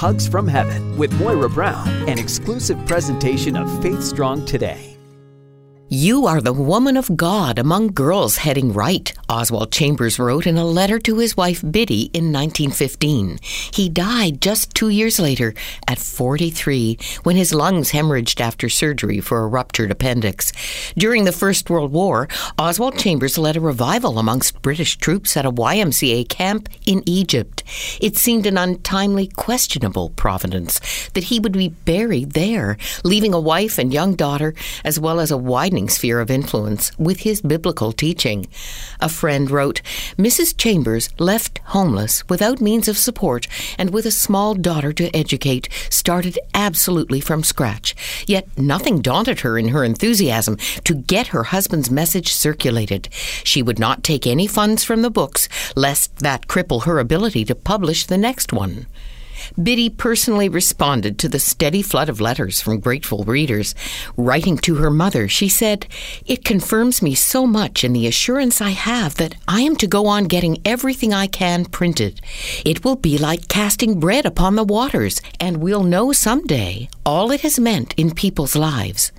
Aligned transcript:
Hugs 0.00 0.26
from 0.26 0.48
Heaven 0.48 0.96
with 0.96 1.12
Moira 1.20 1.50
Brown, 1.50 1.86
an 2.08 2.18
exclusive 2.18 2.78
presentation 2.86 3.54
of 3.54 3.82
Faith 3.82 4.02
Strong 4.02 4.46
Today. 4.46 4.90
You 5.92 6.28
are 6.28 6.40
the 6.40 6.52
woman 6.52 6.96
of 6.96 7.16
God 7.16 7.58
among 7.58 7.88
girls 7.88 8.36
heading 8.36 8.72
right, 8.72 9.12
Oswald 9.28 9.72
Chambers 9.72 10.20
wrote 10.20 10.46
in 10.46 10.56
a 10.56 10.64
letter 10.64 11.00
to 11.00 11.18
his 11.18 11.36
wife 11.36 11.64
Biddy 11.68 12.02
in 12.14 12.32
1915. 12.32 13.40
He 13.74 13.88
died 13.88 14.40
just 14.40 14.72
two 14.72 14.88
years 14.88 15.18
later 15.18 15.52
at 15.88 15.98
43 15.98 16.96
when 17.24 17.34
his 17.34 17.52
lungs 17.52 17.90
hemorrhaged 17.90 18.40
after 18.40 18.68
surgery 18.68 19.18
for 19.18 19.42
a 19.42 19.48
ruptured 19.48 19.90
appendix. 19.90 20.52
During 20.96 21.24
the 21.24 21.32
First 21.32 21.70
World 21.70 21.92
War, 21.92 22.28
Oswald 22.58 22.98
Chambers 22.98 23.38
led 23.38 23.56
a 23.56 23.60
revival 23.60 24.18
amongst 24.18 24.60
British 24.62 24.96
troops 24.96 25.36
at 25.36 25.46
a 25.46 25.52
YMCA 25.52 26.28
camp 26.28 26.68
in 26.84 27.02
Egypt. 27.06 27.62
It 28.00 28.16
seemed 28.16 28.46
an 28.46 28.58
untimely, 28.58 29.28
questionable 29.28 30.10
providence 30.10 30.80
that 31.14 31.24
he 31.24 31.38
would 31.38 31.52
be 31.52 31.68
buried 31.68 32.32
there, 32.32 32.76
leaving 33.04 33.32
a 33.32 33.40
wife 33.40 33.78
and 33.78 33.92
young 33.92 34.14
daughter, 34.14 34.54
as 34.84 34.98
well 34.98 35.20
as 35.20 35.30
a 35.30 35.36
widening 35.36 35.88
sphere 35.88 36.20
of 36.20 36.30
influence 36.30 36.90
with 36.98 37.20
his 37.20 37.40
biblical 37.40 37.92
teaching. 37.92 38.46
A 39.00 39.08
friend 39.08 39.50
wrote 39.50 39.82
Mrs. 40.18 40.56
Chambers 40.56 41.08
left 41.18 41.60
homeless 41.66 42.28
without 42.28 42.60
means 42.60 42.88
of 42.88 42.98
support 42.98 43.46
and 43.78 43.90
with 43.90 44.06
a 44.06 44.10
small 44.10 44.54
daughter 44.54 44.92
to 44.92 45.14
educate, 45.16 45.68
started 45.88 46.38
absolutely 46.54 47.20
from 47.20 47.44
scratch. 47.44 47.94
Yet 48.26 48.48
nothing 48.58 49.00
daunted 49.00 49.40
her 49.40 49.58
in 49.58 49.68
her 49.68 49.84
enthusiasm 49.84 50.56
to 50.84 50.94
get 50.94 51.28
her 51.28 51.44
husband's 51.44 51.90
message 51.90 52.32
circulated. 52.32 53.08
She 53.44 53.62
would 53.62 53.78
not 53.78 54.02
take 54.02 54.26
any 54.26 54.46
funds 54.46 54.84
from 54.84 55.02
the 55.02 55.10
books, 55.10 55.48
lest 55.76 56.16
that 56.18 56.46
cripple 56.46 56.84
her 56.84 56.98
ability 56.98 57.44
to 57.46 57.54
publish 57.54 58.06
the 58.06 58.18
next 58.18 58.52
one. 58.52 58.86
Biddy 59.60 59.90
personally 59.90 60.48
responded 60.48 61.18
to 61.18 61.28
the 61.28 61.38
steady 61.38 61.82
flood 61.82 62.08
of 62.08 62.20
letters 62.20 62.60
from 62.60 62.80
grateful 62.80 63.24
readers. 63.24 63.74
Writing 64.16 64.58
to 64.58 64.76
her 64.76 64.90
mother, 64.90 65.28
she 65.28 65.48
said, 65.48 65.86
It 66.26 66.44
confirms 66.44 67.02
me 67.02 67.14
so 67.14 67.46
much 67.46 67.84
in 67.84 67.92
the 67.92 68.06
assurance 68.06 68.60
I 68.60 68.70
have 68.70 69.16
that 69.16 69.34
I 69.48 69.62
am 69.62 69.76
to 69.76 69.86
go 69.86 70.06
on 70.06 70.24
getting 70.24 70.60
everything 70.64 71.12
I 71.12 71.26
can 71.26 71.64
printed. 71.64 72.20
It 72.64 72.84
will 72.84 72.96
be 72.96 73.18
like 73.18 73.48
casting 73.48 73.98
bread 73.98 74.26
upon 74.26 74.56
the 74.56 74.64
waters, 74.64 75.20
and 75.38 75.58
we'll 75.58 75.84
know 75.84 76.12
some 76.12 76.46
day 76.46 76.88
all 77.04 77.30
it 77.30 77.40
has 77.40 77.58
meant 77.58 77.94
in 77.96 78.14
people's 78.14 78.56
lives. 78.56 79.12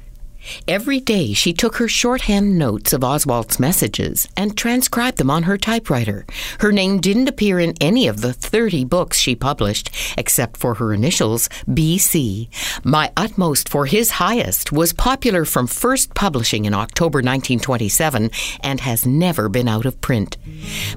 Every 0.67 0.99
day 0.99 1.33
she 1.33 1.53
took 1.53 1.75
her 1.75 1.87
shorthand 1.87 2.57
notes 2.57 2.93
of 2.93 3.03
Oswald's 3.03 3.59
messages 3.59 4.27
and 4.35 4.57
transcribed 4.57 5.17
them 5.17 5.29
on 5.29 5.43
her 5.43 5.57
typewriter. 5.57 6.25
Her 6.59 6.71
name 6.71 6.99
didn't 6.99 7.29
appear 7.29 7.59
in 7.59 7.75
any 7.79 8.07
of 8.07 8.21
the 8.21 8.33
30 8.33 8.85
books 8.85 9.19
she 9.19 9.35
published, 9.35 9.91
except 10.17 10.57
for 10.57 10.75
her 10.75 10.93
initials, 10.93 11.47
BC. 11.67 12.49
My 12.83 13.11
Utmost 13.15 13.69
for 13.69 13.85
His 13.85 14.11
Highest 14.11 14.71
was 14.71 14.93
popular 14.93 15.45
from 15.45 15.67
first 15.67 16.13
publishing 16.15 16.65
in 16.65 16.73
October 16.73 17.17
1927 17.17 18.31
and 18.61 18.79
has 18.79 19.05
never 19.05 19.49
been 19.49 19.67
out 19.67 19.85
of 19.85 19.99
print. 20.01 20.37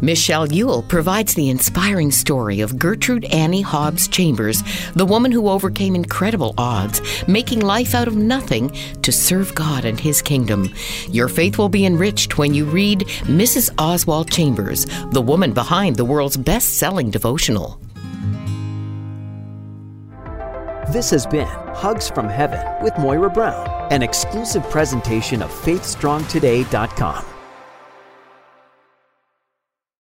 Michelle 0.00 0.50
Ule 0.52 0.82
provides 0.82 1.34
the 1.34 1.50
inspiring 1.50 2.10
story 2.10 2.60
of 2.60 2.78
Gertrude 2.78 3.24
Annie 3.26 3.62
Hobbs 3.62 4.08
Chambers, 4.08 4.62
the 4.94 5.06
woman 5.06 5.32
who 5.32 5.48
overcame 5.48 5.94
incredible 5.94 6.54
odds, 6.56 7.00
making 7.26 7.60
life 7.60 7.94
out 7.94 8.08
of 8.08 8.16
nothing 8.16 8.70
to 9.02 9.12
serve 9.12 9.33
serve 9.34 9.54
God 9.54 9.84
and 9.84 9.98
His 9.98 10.22
kingdom. 10.22 10.72
Your 11.08 11.28
faith 11.28 11.58
will 11.58 11.68
be 11.68 11.84
enriched 11.84 12.38
when 12.38 12.54
you 12.54 12.64
read 12.64 13.00
Mrs. 13.26 13.68
Oswald 13.78 14.30
Chambers, 14.30 14.86
the 15.10 15.22
woman 15.22 15.52
behind 15.52 15.96
the 15.96 16.04
world's 16.04 16.36
best 16.36 16.78
selling 16.78 17.10
devotional. 17.10 17.80
This 20.92 21.10
has 21.10 21.26
been 21.26 21.48
Hugs 21.74 22.08
from 22.08 22.28
Heaven 22.28 22.60
with 22.84 22.96
Moira 22.96 23.30
Brown, 23.30 23.66
an 23.90 24.02
exclusive 24.02 24.62
presentation 24.70 25.42
of 25.42 25.50
FaithStrongToday.com. 25.50 27.33